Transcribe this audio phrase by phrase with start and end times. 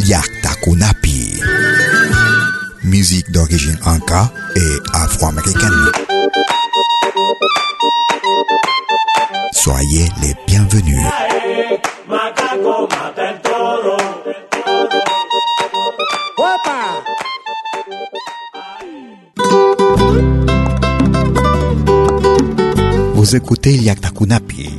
[0.00, 1.40] Yaktakunapi.
[2.84, 5.90] Musique d'origine inca et afro-américaine.
[9.52, 11.06] Soyez les bienvenus.
[23.14, 24.70] Vous écoutez Yaktakunapi.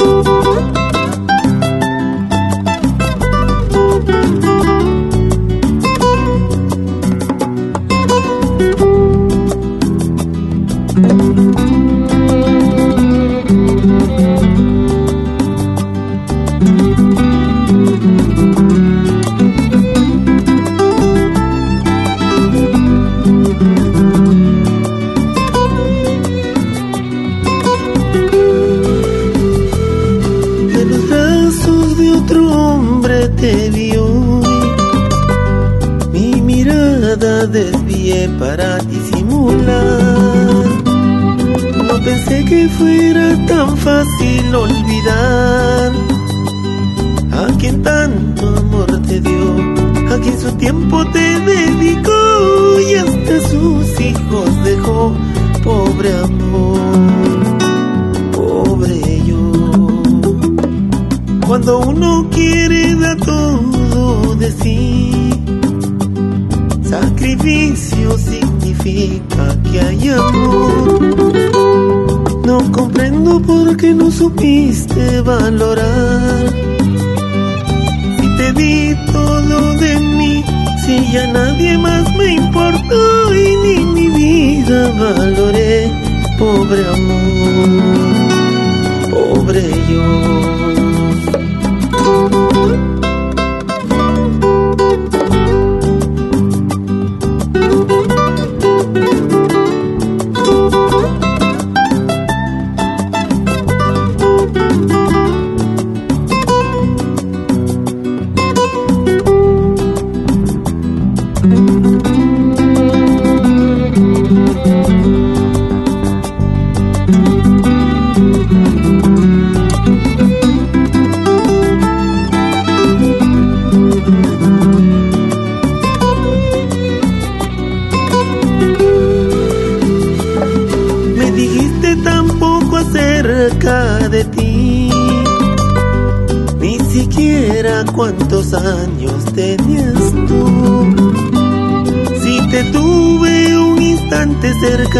[0.00, 0.49] De
[42.68, 45.92] fuera tan fácil olvidar
[47.32, 49.54] a quien tanto amor te dio,
[50.12, 55.14] a quien su tiempo te dedicó y hasta sus hijos dejó.
[55.64, 56.80] Pobre amor,
[58.32, 59.52] pobre yo.
[61.46, 65.30] Cuando uno quiere da todo de sí,
[66.82, 70.99] sacrificio significa que hay amor.
[73.40, 76.46] No comprendo por qué no supiste valorar.
[78.18, 80.44] Si te di todo de mí,
[80.84, 85.90] si ya nadie más me importó y ni mi vida valoré,
[86.38, 87.68] pobre amor,
[89.10, 90.59] pobre yo.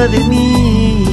[0.09, 1.05] De mí,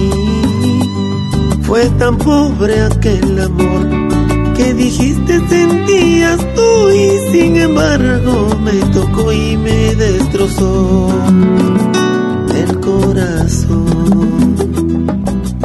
[1.63, 4.07] fue tan pobre aquel amor
[4.55, 11.09] que dijiste sentías tú y sin embargo me tocó y me destrozó
[12.55, 14.55] el corazón.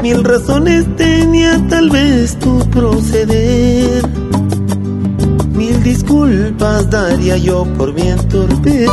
[0.02, 4.02] Mil razones tenía tal vez tu proceder.
[5.54, 8.90] Mil disculpas daría yo por mi entorpecer.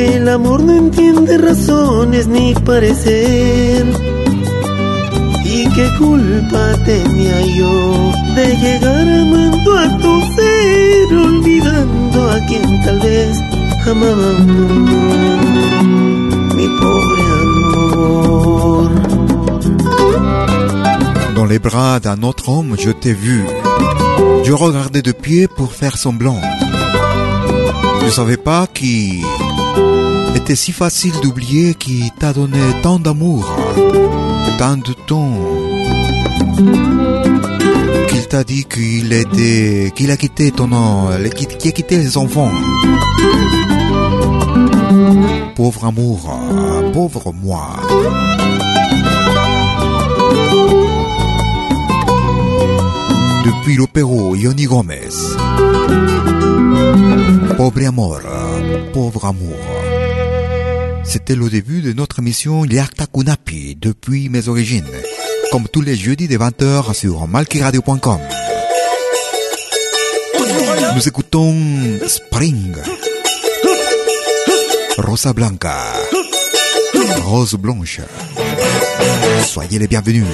[0.00, 3.86] el amor no entiende razones ni parecer.
[5.44, 12.98] ¿Y qué culpa tenía yo de llegar amando a tu ser, olvidando a quien tal
[13.00, 13.38] vez
[13.86, 14.32] amaba
[16.56, 18.90] mi pobre amor?
[21.34, 23.44] Dans les bras d'un autre homme, je t'ai vu.
[24.44, 26.40] Je regardais de pied pour faire semblant.
[28.04, 29.22] Je savais pas qui
[30.36, 33.44] était si facile d'oublier qui t'a donné tant d'amour,
[34.58, 35.38] tant de temps.
[38.08, 42.52] Qu'il t'a dit qu'il était, qu'il a quitté ton nom, qu'il a quitté les enfants.
[45.54, 46.40] Pauvre amour,
[46.92, 47.68] pauvre moi.
[53.44, 55.36] Depuis l'opéro Yoni Gomez.
[57.56, 58.20] Pauvre amour,
[58.92, 59.89] pauvre amour.
[61.12, 64.86] C'était le début de notre émission Liakta Kunapi depuis mes origines,
[65.50, 68.20] comme tous les jeudis de 20h sur malkiradio.com.
[70.94, 71.56] Nous écoutons
[72.06, 72.76] Spring,
[74.98, 75.76] Rosa Blanca,
[77.24, 78.02] Rose Blanche.
[79.48, 80.26] Soyez les bienvenus.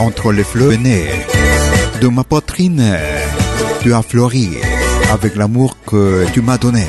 [0.00, 0.72] Entre les fleurs
[2.00, 2.96] de ma poitrine.
[3.80, 4.50] Tu as fleuri
[5.10, 6.86] avec l'amour que tu m'as donné.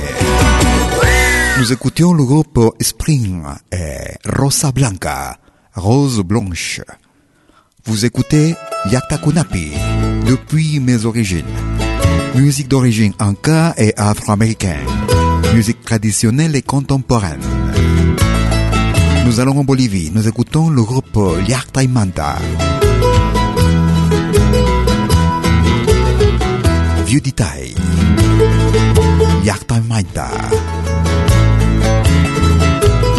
[1.60, 5.38] Nous écoutions le groupe Spring et Rosa Blanca,
[5.76, 6.82] Rose Blanche.
[7.86, 8.56] Vous écoutez
[8.92, 9.72] Yakta Kunapi
[10.28, 11.46] depuis mes origines.
[12.36, 14.88] Musique d'origine anka et afro-américaine.
[15.54, 17.42] Musique traditionnelle et contemporaine.
[19.26, 20.12] Nous allons en Bolivie.
[20.14, 21.82] Nous écoutons le groupe Yakta
[27.14, 27.22] y Manta.
[27.22, 27.76] Vieux détail.
[29.44, 30.30] Yakta y Manta.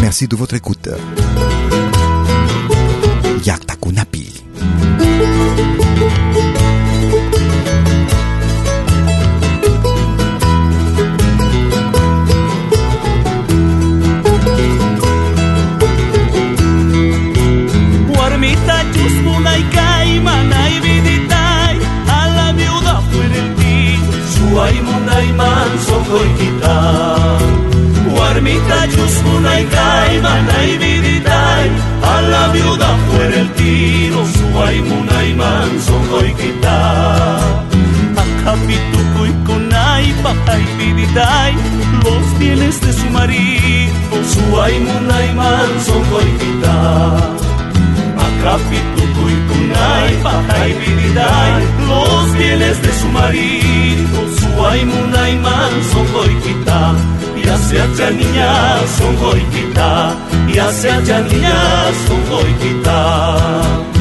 [0.01, 0.89] Merci de votre écoute.
[3.45, 4.33] Yaktakunapi.
[18.09, 20.64] Guarmita chusmuna y caimana
[24.55, 27.39] manso goitita
[28.11, 31.71] Guarmita chusmuna y caimana y viditai
[32.03, 37.39] a la viuda fuera el tiro su aimuna y manso goitita
[38.25, 41.55] Acapituco y conai paja y viditai
[42.05, 45.35] los bienes de su marido su aimuna y
[48.45, 56.05] Capituco y Kunai, Paja y Viridai, los bienes de su marido, su aimuna y manso
[56.13, 56.95] goikita,
[57.43, 60.15] y hace a niña son goikita,
[60.47, 61.57] y hace a niña
[62.07, 63.94] son goikita.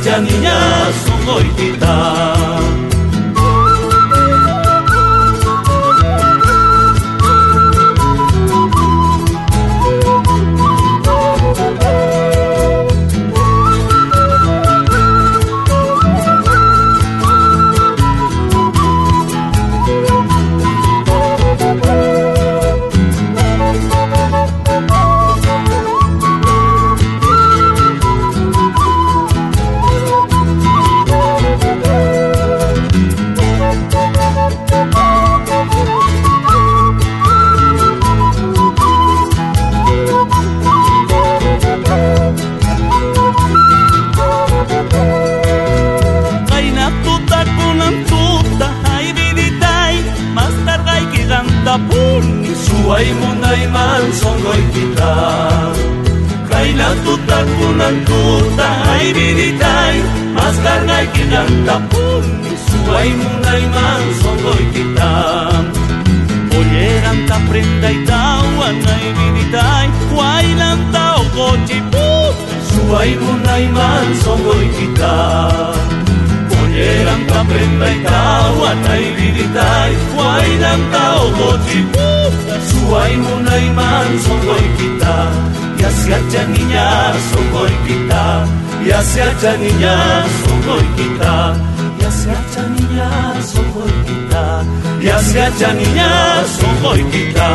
[0.00, 0.49] 家，你呀。
[53.20, 55.14] munday man songoy kita
[56.50, 59.94] Kailan tutan punan tuta ay binitay
[60.36, 62.24] Mas karnay kinantapun
[62.68, 65.14] Suway munday man songoy kita
[66.50, 72.34] Polleran ta prenda itawan ay binitay Wailan ta o kochipun
[72.68, 76.09] Suway munday man songoy kita Suway munday man songoy kita
[89.40, 91.56] hacha niña sokoikita
[92.00, 94.64] Ya se hacha niña sokoikita
[95.02, 96.08] Ya se hacha niña
[96.58, 97.48] sokoikita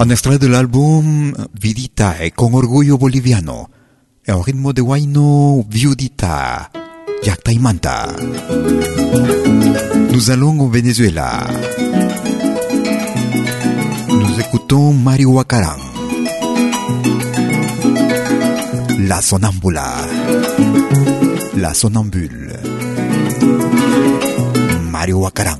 [0.00, 3.68] Un extrait de l'album Viditae con orgullo boliviano
[4.28, 6.70] au ritmo de Huayno Viudita
[7.22, 8.08] Yacta y Manta
[10.12, 11.46] Nous allons au Venezuela
[14.08, 15.78] Nous écoutons Mario Huacarán
[18.98, 19.96] La Sonambula
[21.56, 22.52] La Sonambule.
[24.90, 25.58] Mario Huacarán.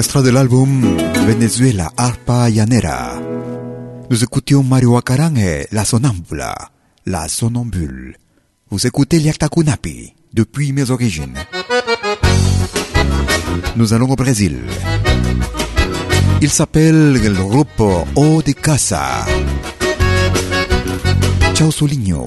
[0.00, 3.20] Un extra de l'album Venezuela Arpa Llanera.
[4.08, 6.54] Nous écoutions Mario Acarangue, La Sonambula,
[7.04, 8.16] La Sonambule.
[8.70, 11.34] Vous écoutez Liaktakunapi, depuis mes origines.
[13.76, 14.60] Nous allons au Brésil.
[16.40, 17.82] Il s'appelle le groupe
[18.14, 19.26] O de Casa.
[21.52, 22.26] Ciao Solinho.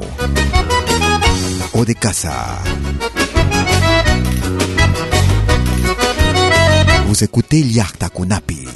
[1.73, 2.59] O de Casa.
[7.23, 8.67] Vous écoutez Liakta Kunapi.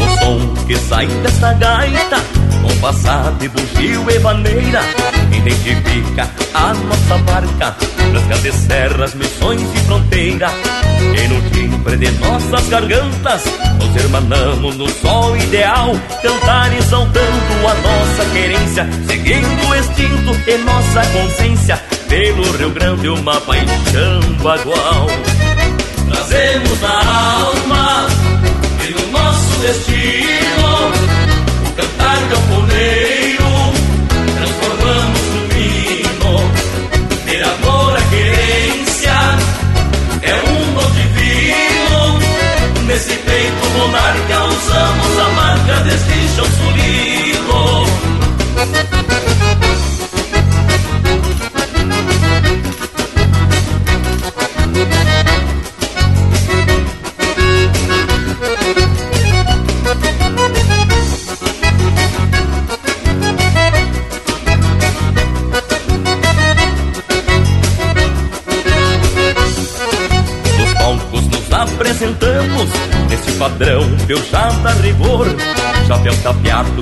[0.00, 2.16] O som que sai desta gaita,
[2.62, 4.80] compassado e bugio e vaneira,
[5.30, 7.76] identifica a nossa marca,
[8.14, 10.50] nas grandes serras, missões e fronteira.
[11.02, 13.42] E no timbre de nossas gargantas,
[13.78, 20.56] nos hermanamos no sol ideal, cantar e saltando a nossa querência, seguindo o instinto e
[20.64, 21.76] nossa consciência,
[22.08, 25.08] pelo Rio Grande uma paixão bagual.
[26.32, 28.06] Trazemos na alma
[28.88, 30.90] e no nosso destino
[31.66, 33.11] o cantar camponeiro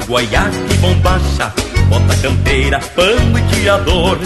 [0.01, 1.53] tapeado, guaiaque, bombacha
[1.89, 4.17] Bota canteira, pano e tirador.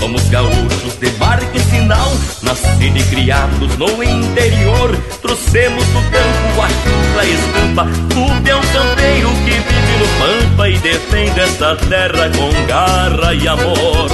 [0.00, 2.10] Somos gaúchos de marca e sinal
[2.42, 4.96] Nascidos e criados no interior.
[5.22, 11.40] Trouxemos do campo a chula estampa Do peão campeiro que vive no pampa E defende
[11.40, 14.08] esta terra com garra e amor.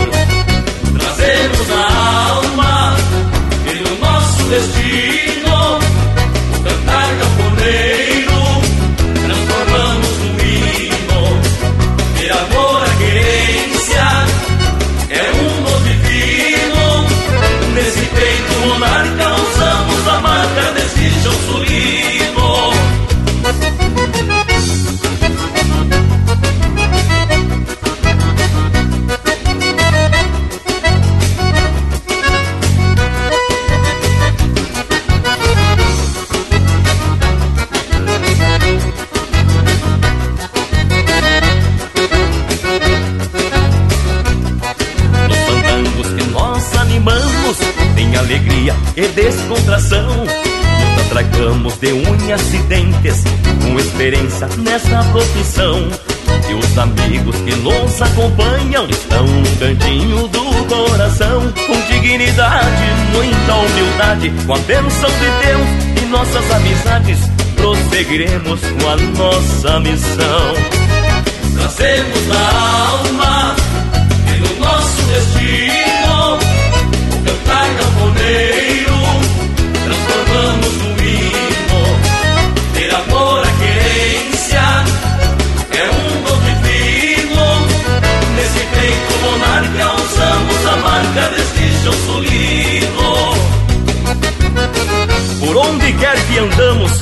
[0.99, 2.97] Trazemos na alma
[3.67, 5.10] e no nosso destino
[54.11, 55.89] Experiência nessa profissão.
[56.49, 61.41] E os amigos que nos acompanham Estão no cantinho do coração.
[61.53, 67.19] Com dignidade, muita humildade Com a bênção de Deus e nossas amizades
[67.55, 70.55] Prosseguiremos com a nossa missão.
[71.55, 73.57] Trazemos na alma
[74.27, 75.90] e no nosso destino
[91.91, 93.11] chão sulino
[95.41, 96.93] por onde quer que andamos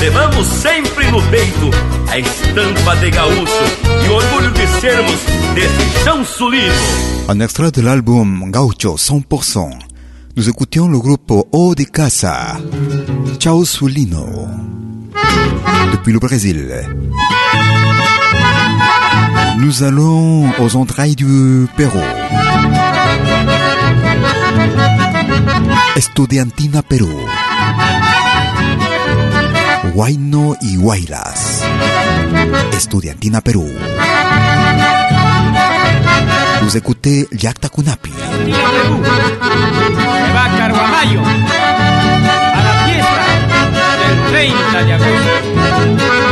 [0.00, 1.70] levamos sempre no peito
[2.08, 3.64] a estampa de gaúcho
[4.04, 5.20] e o orgulho de sermos
[5.54, 6.74] desse chão sulino
[7.28, 9.78] Un extrait de l'album Gaucho 100%.
[10.34, 12.58] Nous écoutions le groupe O de Casa.
[13.38, 14.26] Ciao Sulino.
[15.92, 16.74] Depuis le Brésil.
[19.58, 22.02] Nous allons aux entrailles du Pérou.
[25.96, 27.10] Estudiantina Perú.
[29.94, 31.64] Huayno y Huaylas.
[32.72, 33.68] Estudiantina Perú.
[36.74, 43.26] Écoutez Yacta Perú, se va a Carguamayo a la fiesta
[43.98, 46.29] del 30 de agosto.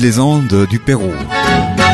[0.00, 1.12] Les Andes du Pérou.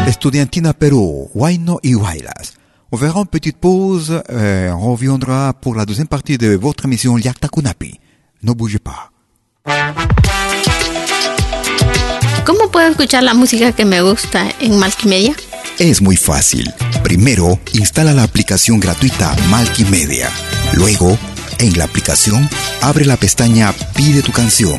[0.06, 2.54] Estudiantina Pérou, Huayno y Huaylas.
[2.92, 7.16] On verra une petite pause, euh, on reviendra pour la deuxième partie de votre émission
[7.16, 7.98] Liakta Kunapi.
[8.42, 9.12] No bougez pas.
[12.44, 15.34] ¿Cómo puedo escuchar la música que me gusta en Malkimedia?
[15.78, 16.70] Es muy fácil.
[17.02, 20.28] Primero, instala la aplicación gratuita Malkimedia.
[20.74, 21.16] Luego,
[21.58, 22.48] en la aplicación,
[22.82, 24.78] abre la pestaña Pide tu canción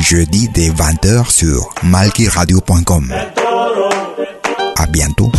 [0.00, 3.12] Jeudi dès 20h sur malkiradio.com.
[4.76, 5.30] À bientôt.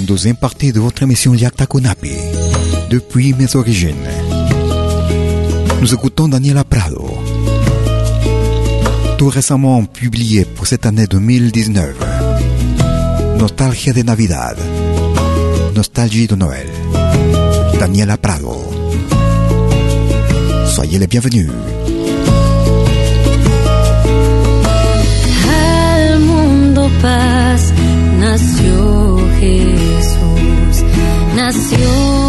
[0.00, 2.12] Deuxième partie de votre émission Yakta Kunapi.
[2.90, 3.96] Depuis mes origines.
[5.80, 7.21] Nous écoutons Daniela Prado.
[9.22, 11.94] Tout récemment publié pour cette année 2019.
[13.38, 14.58] Nostalgia de Navidad.
[15.76, 16.66] Nostalgie de Noël.
[17.78, 18.56] Daniela Prado.
[20.66, 21.52] Soyez les bienvenus.
[25.48, 27.72] Al mundo paz
[28.18, 29.18] nació
[31.36, 32.22] nació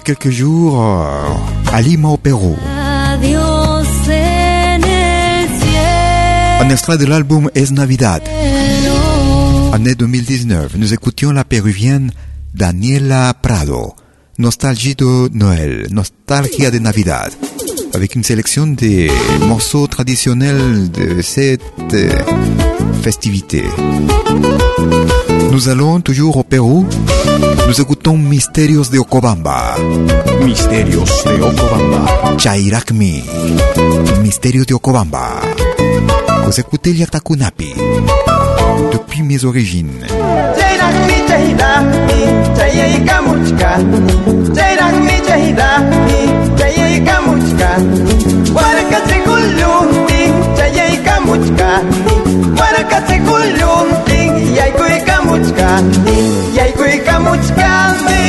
[0.00, 2.56] quelques jours à Lima au Pérou.
[6.60, 8.22] Un extrait de l'album Es Navidad.
[9.72, 12.12] Année 2019, nous écoutions la péruvienne
[12.54, 13.94] Daniela Prado.
[14.38, 17.32] Nostalgie de Noël, nostalgia de Navidad.
[17.92, 19.10] Avec une sélection des
[19.48, 21.62] morceaux traditionnels de cette
[23.02, 23.64] festivité.
[25.50, 26.86] Nous allons toujours au Pérou.
[27.66, 29.76] Nous écoutons Misterios de Ocobamba.
[30.44, 32.38] Misterios de Ocobamba.
[32.38, 33.22] Chairakmi.
[34.22, 35.40] Misterio de Ocobamba.
[36.44, 37.74] Vous écoutez Liatakunapi.
[38.92, 40.06] Depuis mes origines.
[40.56, 43.76] Chairakmi, Chairakmi, Chayaykamuchka.
[44.54, 46.20] Chairakmi, Chairakmi,
[47.30, 47.70] Chayaykamuchka.
[48.54, 50.20] Warakatzikulunti,
[50.56, 51.70] Chayaykamuchka.
[52.58, 54.20] Warakatzikulunti,
[54.56, 56.18] Yaykuikamuchkani,
[56.56, 58.20] Yaykuikamuchkani.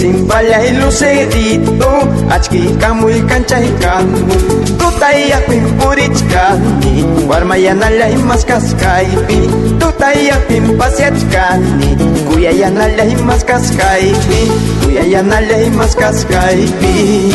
[0.03, 1.93] Chisimpalay lucerito,
[2.27, 4.35] achki kamuy kanchay kamuy.
[4.75, 9.47] Tutay akwin purichkani, warmayanalay mas kaskaypi.
[9.79, 11.95] Tutay akwin pasyachkani,
[12.27, 14.41] kuyayanalay mas kaskaypi.
[14.83, 17.31] Kuyayanalay mas kaskaypi.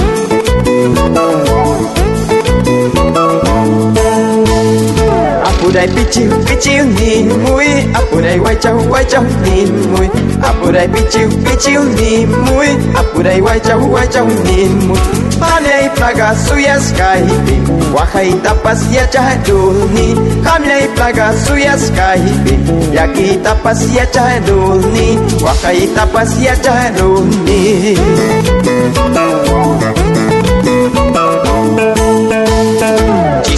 [5.78, 10.10] Apurai pichiu pichiu ni mui apurai waichau waichau ni mui
[10.42, 11.84] apurai pichiu pichiu
[13.00, 14.26] apurai waichau waichau
[15.40, 16.94] Kamlei plaga suyas
[17.94, 18.80] Wahai tapas
[20.96, 21.92] plaga suyas
[22.92, 23.86] Yaki tapas
[25.46, 27.98] Wahai tapas Jisi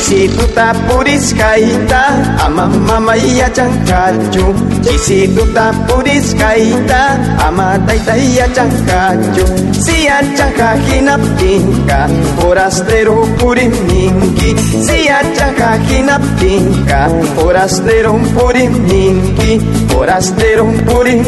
[0.07, 2.03] tuta puris kaita
[2.45, 9.43] ama mama iya cangkacu Jisi tuta puris kaita ama taita iya cangkacu
[9.75, 12.07] Sia cangka hinap tingka
[12.39, 14.55] forastero purim ninki
[14.87, 19.59] Sia cangka hinap tingka forastero purim ninki
[19.91, 21.21] Forastero purim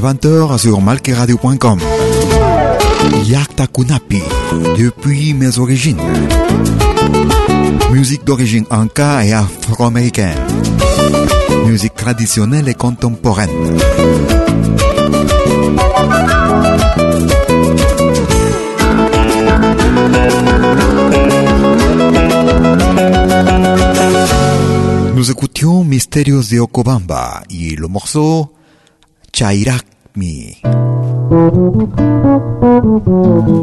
[0.00, 1.78] les jeudis de 20h sur malqueradio.com.
[3.26, 4.22] Yakta Kunapi,
[4.78, 6.00] depuis mes origines.
[7.92, 10.38] Musique d'origine anka et afro-américaine.
[11.66, 13.50] Musique traditionnelle et contemporaine.
[25.14, 28.50] Nous écoutions Mystérios de Okobamba et le morceau
[29.32, 30.60] Chairakmi.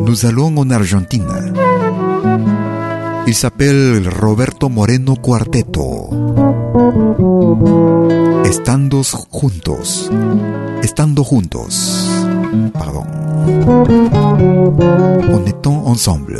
[0.06, 1.36] Nous allons en Argentina.
[3.28, 6.10] Il s'appelle Roberto Moreno Cuarteto.
[8.46, 10.10] Estando juntos.
[10.82, 12.08] Estando juntos.
[12.74, 13.06] Pardon.
[15.30, 16.40] En étant ensemble.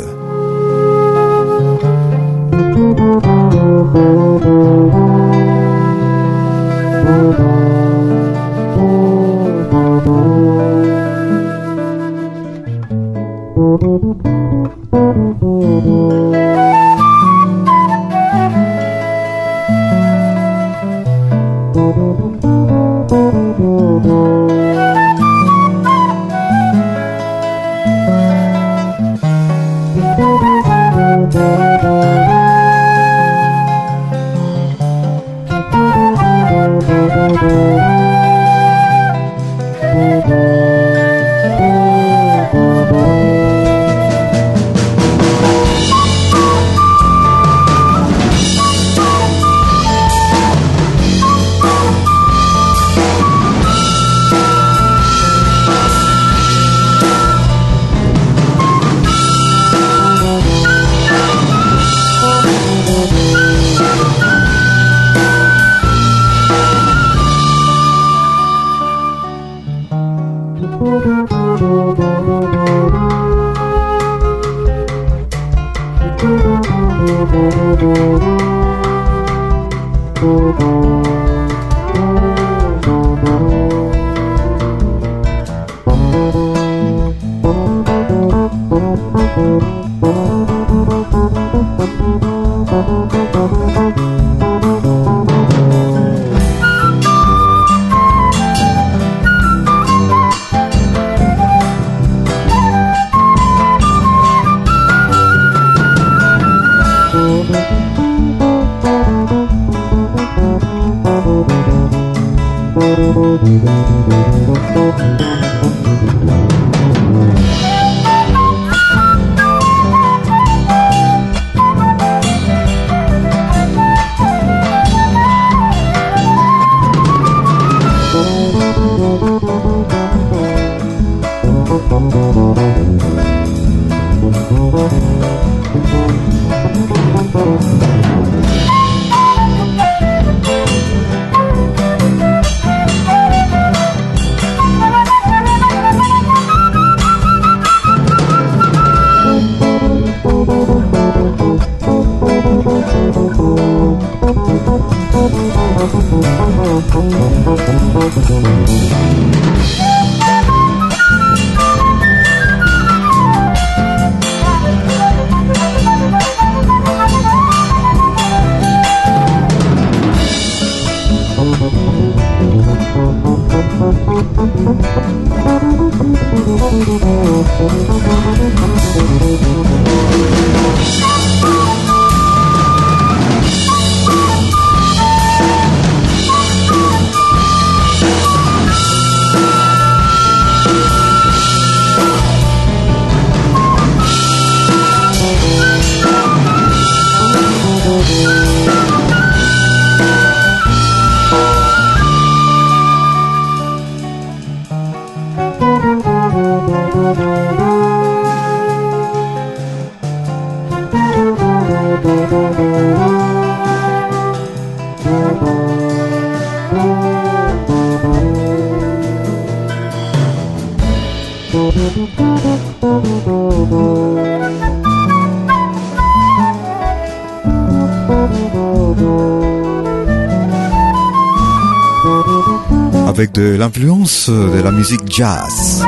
[233.38, 235.84] de l'influence de la musique jazz.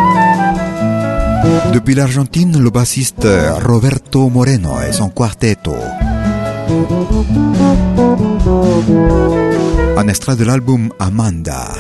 [1.72, 3.26] Depuis l'Argentine, le bassiste
[3.66, 5.74] Roberto Moreno et son quartetto.
[9.96, 11.72] Un extrait de l'album Amanda.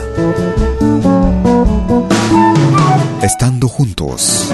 [3.22, 4.50] Estando juntos.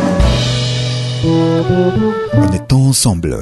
[1.25, 3.39] On est ensemble.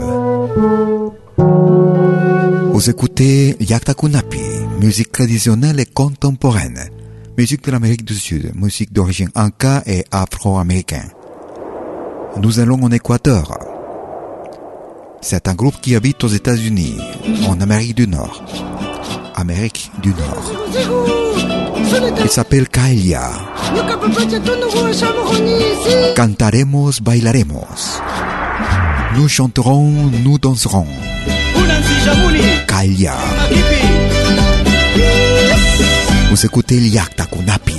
[2.73, 4.47] Vous écoutez Yakta Kunapi,
[4.81, 6.94] musique traditionnelle et contemporaine.
[7.37, 11.11] Musique de l'Amérique du Sud, musique d'origine inca et afro-américaine.
[12.41, 13.59] Nous allons en Équateur.
[15.21, 16.97] C'est un groupe qui habite aux États-Unis,
[17.49, 18.45] en Amérique du Nord.
[19.35, 20.53] Amérique du Nord.
[22.23, 23.31] Il s'appelle Kaelia.
[26.15, 27.67] Cantaremos, bailaremos.
[29.17, 29.91] Nous chanterons,
[30.23, 30.87] nous danserons.
[32.69, 33.15] Kaelia.
[36.35, 37.75] Usecute el yaktakunapi.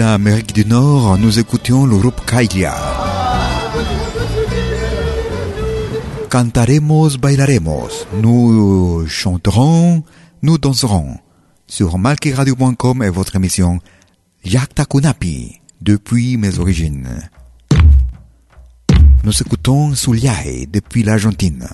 [0.00, 2.74] Depuis l'Amérique du Nord, nous écoutions le groupe Kailia.
[6.30, 8.06] Cantaremos, bailaremos.
[8.22, 10.02] Nous chanterons,
[10.40, 11.18] nous danserons.
[11.66, 13.78] Sur malkiradio.com est votre émission
[14.42, 17.28] Yakta Kunapi, depuis mes origines.
[19.22, 21.68] Nous écoutons Suliae depuis l'Argentine.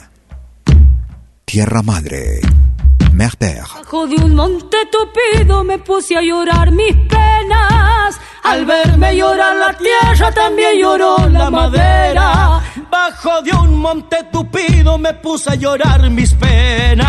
[1.46, 2.40] Tierra Madre,
[3.18, 8.20] Bajo de un monte tupido me puse a llorar mis penas.
[8.42, 12.60] Al verme llorar la tierra también lloró la madera.
[12.90, 17.06] Bajo de un monte tupido me puse a llorar mis penas.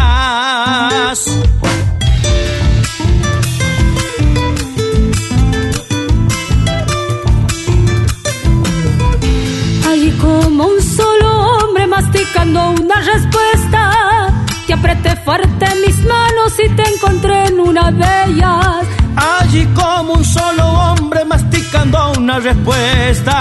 [9.89, 14.26] Allí como un solo hombre masticando una respuesta.
[14.67, 18.85] Te apreté fuerte mis manos y te encontré en una de ellas.
[19.15, 23.33] Allí como un solo hombre masticando una respuesta.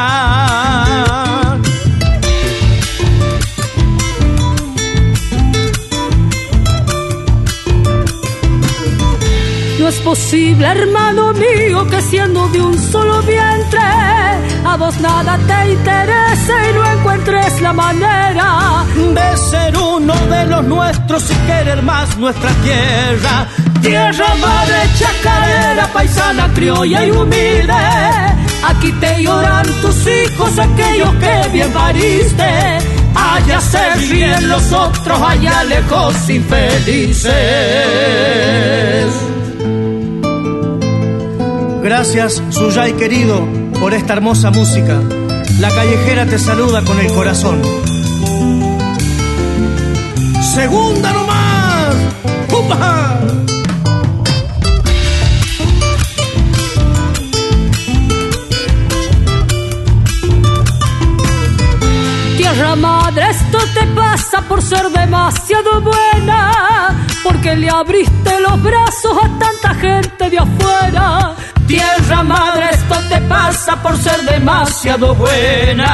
[9.80, 13.80] No es posible, hermano mío, que siendo de un solo vientre,
[14.64, 17.15] a vos nada te interese y no encuentres
[17.61, 23.47] la manera de ser uno de los nuestros y querer más nuestra tierra.
[23.80, 27.72] Tierra madre, chacarera, paisana, criolla y humilde.
[28.64, 32.78] Aquí te lloran tus hijos, aquellos que bien pariste.
[33.14, 37.32] Allá se ríen los otros, allá lejos infelices.
[41.82, 43.47] Gracias, Suyay querido,
[43.78, 45.01] por esta hermosa música.
[45.59, 47.62] La callejera te saluda con el corazón.
[50.42, 51.96] Segunda nomás.
[52.52, 53.20] ¡Upa!
[62.36, 69.38] Tierra madre, esto te pasa por ser demasiado buena, porque le abriste los brazos a
[69.38, 71.34] tanta gente de afuera.
[71.66, 75.86] Tierra madre, esto te pasa por ser demasiado buena.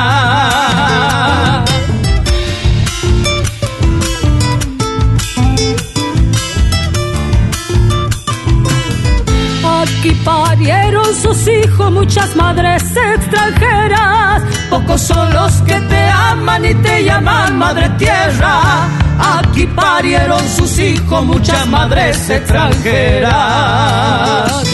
[9.82, 14.42] Aquí parieron sus hijos muchas madres extranjeras.
[14.68, 18.86] Pocos son los que te aman y te llaman madre tierra.
[19.18, 24.71] Aquí parieron sus hijos muchas madres extranjeras.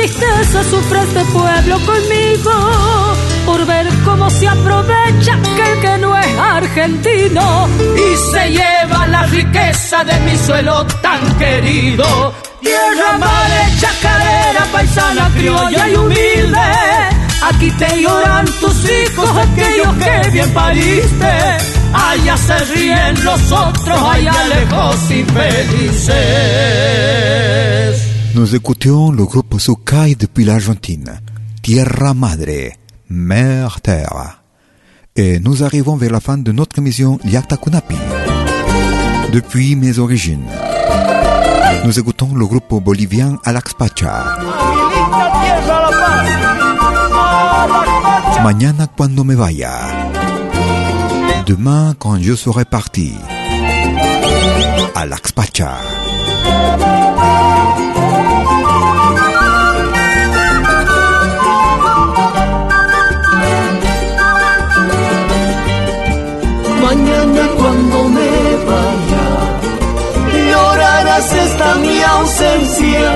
[0.00, 2.52] Tristeza sufre este pueblo conmigo
[3.44, 9.24] por ver cómo se aprovecha que el que no es argentino y se lleva la
[9.24, 12.32] riqueza de mi suelo tan querido.
[12.60, 16.58] Tierra madre, chacarera, paisana, criolla y humilde.
[17.42, 21.58] Aquí te lloran tus hijos, aquellos que bien pariste.
[21.92, 26.10] Allá se ríen los otros, allá lejos infelices.
[28.34, 31.20] Nous écoutions le groupe Sukai depuis l'Argentine,
[31.62, 32.72] Tierra Madre,
[33.08, 34.40] Mère Terre.
[35.16, 37.96] Et nous arrivons vers la fin de notre émission Yakta Kunapi.
[39.32, 40.46] Depuis mes origines,
[41.84, 44.38] nous écoutons le groupe bolivien Alax Pacha.
[48.42, 49.72] Mañana cuando me vaya.
[51.46, 53.12] Demain quand je serai parti.
[54.94, 55.76] Alax Pacha.
[72.20, 73.10] Ausencia.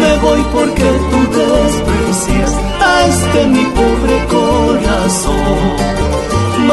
[0.00, 5.58] Me voy porque tú desprecias a este mi pobre corazón.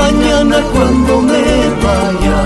[0.01, 1.45] Mañana cuando me
[1.85, 2.39] vaya,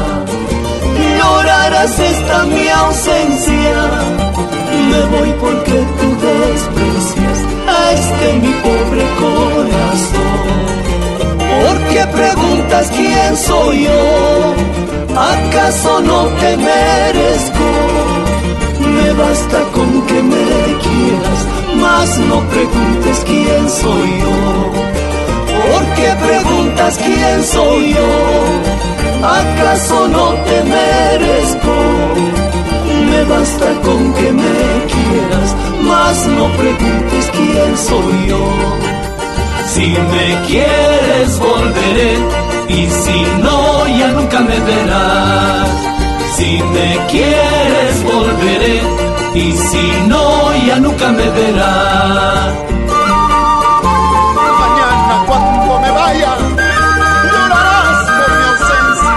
[1.18, 3.78] llorarás esta mi ausencia.
[4.90, 7.38] Me voy porque tú desprecias
[7.78, 10.52] a este mi pobre corazón.
[11.62, 14.72] ¿Por qué preguntas quién soy yo?
[15.34, 17.61] ¿Acaso no te merezco?
[19.22, 21.40] Basta con que me quieras,
[21.76, 24.38] mas no preguntes quién soy yo.
[25.62, 28.10] ¿Por qué preguntas quién soy yo?
[29.40, 31.76] ¿Acaso no te merezco?
[33.10, 34.60] Me basta con que me
[34.94, 35.50] quieras,
[35.84, 38.44] mas no preguntes quién soy yo.
[39.74, 42.14] Si me quieres volveré
[42.70, 45.70] y si no ya nunca me verás.
[46.36, 52.54] Si me quieres volveré y si no ya nunca me verás.
[54.60, 56.38] Mañana cuando me vaya,
[57.32, 59.16] llorarás por mi ausencia.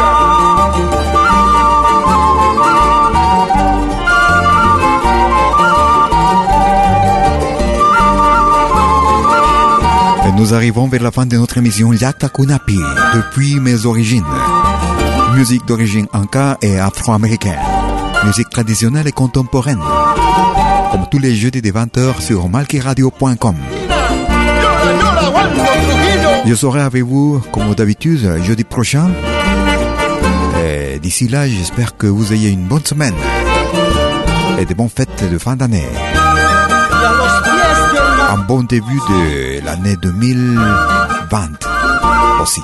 [10.27, 12.79] Et nous arrivons vers la fin de notre émission Yakta Kunapi,
[13.15, 14.25] depuis mes origines.
[15.35, 17.84] Musique d'origine anka et afro-américaine.
[18.25, 19.81] Musique traditionnelle et contemporaine.
[20.91, 23.57] Comme tous les jeudis des 20h sur malkiradio.com.
[26.47, 29.11] Je serai avec vous, comme d'habitude, jeudi prochain.
[30.65, 33.15] Et d'ici là, j'espère que vous ayez une bonne semaine.
[34.59, 35.89] Et de bonnes fêtes de fin d'année.
[38.31, 40.65] Un bon début de l'année 2020
[42.41, 42.61] aussi.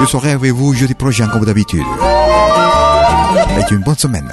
[0.00, 1.84] Je serai avec vous jeudi prochain comme d'habitude.
[3.70, 4.30] Une bonne semaine.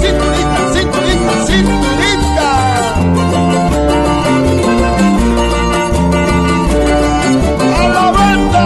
[0.00, 2.50] Cinturita, cinturita, cinturita.
[7.76, 8.64] A la vuelta.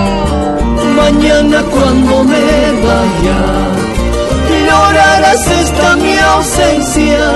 [0.96, 2.46] Mañana cuando me
[2.86, 3.40] vaya,
[4.66, 7.26] llorarás esta mi ausencia.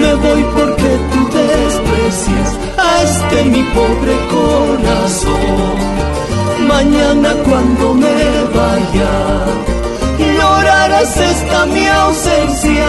[0.00, 5.81] Me voy porque tú desprecias a este mi pobre corazón.
[6.68, 9.12] Mañana cuando me vaya,
[10.18, 12.88] llorarás esta mi ausencia.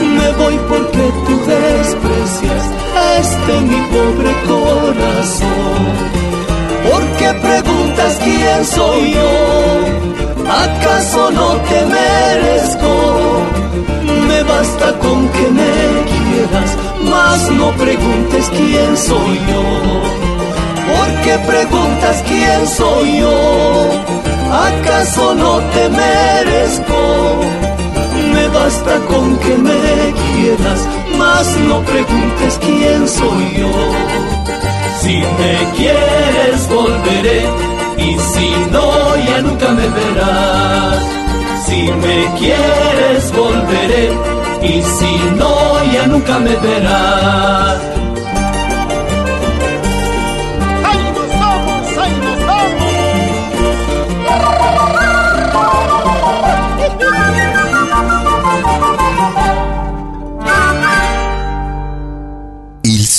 [0.00, 2.64] Me voy porque tú desprecias
[3.20, 6.12] este mi pobre corazón.
[6.90, 10.12] ¿Por qué preguntas quién soy yo?
[10.48, 13.42] ¿Acaso no te merezco?
[14.28, 15.72] Me basta con que me
[16.12, 16.76] quieras,
[17.10, 20.31] mas no preguntes quién soy yo.
[20.88, 23.90] ¿Por qué preguntas quién soy yo?
[24.52, 27.40] ¿Acaso no te merezco?
[28.34, 30.80] Me basta con que me quieras,
[31.18, 33.72] mas no preguntes quién soy yo.
[35.00, 37.42] Si me quieres volveré
[37.98, 41.02] y si no ya nunca me verás.
[41.66, 44.10] Si me quieres volveré
[44.62, 48.01] y si no ya nunca me verás.